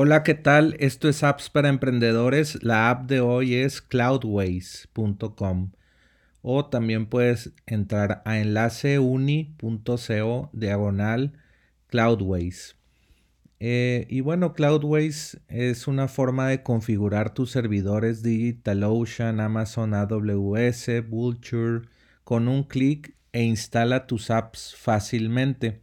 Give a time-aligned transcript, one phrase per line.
[0.00, 0.76] Hola, ¿qué tal?
[0.78, 2.62] Esto es Apps para Emprendedores.
[2.62, 5.72] La app de hoy es cloudways.com
[6.40, 11.32] o también puedes entrar a enlaceuni.co diagonal
[11.88, 12.76] cloudways.
[13.58, 21.88] Eh, y bueno, Cloudways es una forma de configurar tus servidores DigitalOcean, Amazon AWS, Vulture
[22.22, 25.80] con un clic e instala tus apps fácilmente.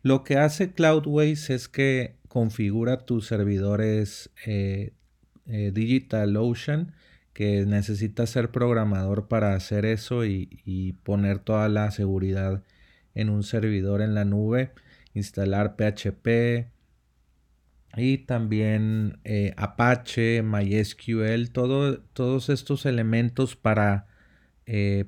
[0.00, 4.92] Lo que hace Cloudways es que configura tus servidores eh,
[5.46, 6.94] eh, DigitalOcean,
[7.32, 12.62] que necesitas ser programador para hacer eso y, poner toda la seguridad
[13.16, 14.70] en un servidor en la nube,
[15.12, 16.68] instalar PHP
[17.96, 24.06] y también eh, Apache, MySQL, todos estos elementos para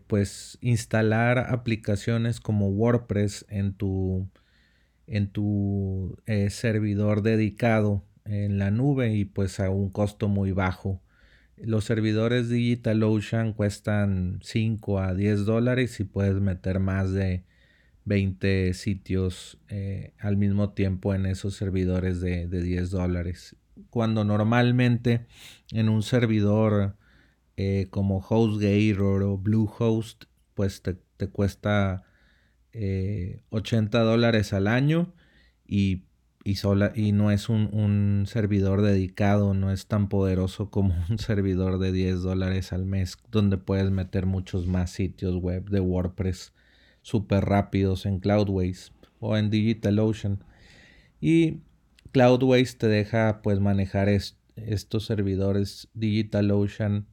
[0.08, 4.28] pues instalar aplicaciones como WordPress en tu
[5.06, 11.02] en tu eh, servidor dedicado en la nube y pues a un costo muy bajo.
[11.56, 17.44] Los servidores DigitalOcean cuestan 5 a 10 dólares y puedes meter más de
[18.04, 23.56] 20 sitios eh, al mismo tiempo en esos servidores de, 10 dólares.
[23.90, 25.26] Cuando normalmente
[25.72, 26.96] en un servidor
[27.56, 32.04] eh, como HostGator o Bluehost pues te, te cuesta
[32.74, 35.12] 80 eh, dólares al año
[35.66, 36.04] y,
[36.54, 41.92] sola, y no es un, servidor dedicado, no es tan poderoso como un servidor de
[41.92, 46.52] 10 dólares al mes donde puedes meter muchos más sitios web de WordPress
[47.02, 50.44] súper rápidos en Cloudways o en DigitalOcean.
[51.20, 51.60] Y
[52.12, 57.06] Cloudways te deja pues manejar estos servidores DigitalOcean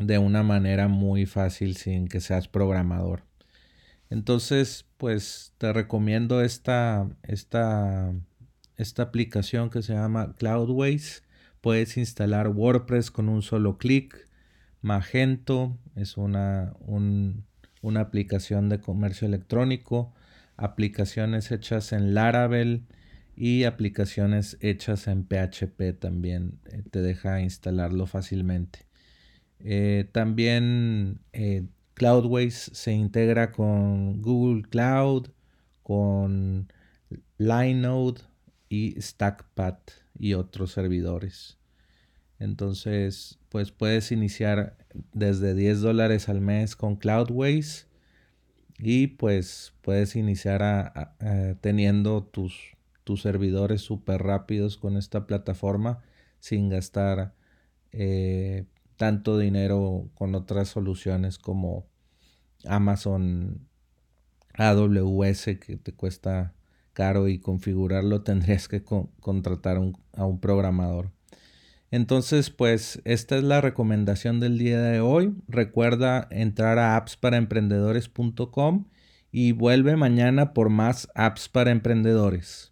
[0.00, 3.24] de una manera muy fácil sin que seas programador.
[4.12, 8.12] Entonces, pues te recomiendo esta, esta,
[8.76, 11.22] esta aplicación que se llama Cloudways.
[11.62, 14.28] Puedes instalar WordPress con un solo clic.
[14.82, 16.74] Magento es una,
[17.80, 20.12] una aplicación de comercio electrónico.
[20.58, 22.84] Aplicaciones hechas en Laravel
[23.34, 28.80] y aplicaciones hechas en PHP también eh, te deja instalarlo fácilmente.
[29.60, 31.64] Eh, también eh,
[31.94, 35.28] Cloudways se integra con Google Cloud,
[35.82, 36.72] con
[37.38, 38.20] Linode
[38.68, 39.78] y StackPad
[40.18, 41.58] y otros servidores.
[42.38, 44.76] Entonces, pues puedes iniciar
[45.12, 47.86] desde 10 dólares al mes con Cloudways
[48.78, 51.14] y pues puedes iniciar
[51.60, 56.02] teniendo tus, tus servidores súper rápidos con esta plataforma
[56.40, 57.34] sin gastar
[57.92, 58.64] eh,
[58.96, 61.86] tanto dinero con otras soluciones como
[62.64, 63.68] Amazon
[64.54, 66.54] AWS que te cuesta
[66.92, 69.78] caro y configurarlo tendrías que contratar
[70.16, 71.10] a un programador.
[71.90, 75.34] Entonces, pues esta es la recomendación del día de hoy.
[75.46, 78.86] Recuerda entrar a appsparaemprendedores.com
[79.30, 82.71] y vuelve mañana por más apps para emprendedores.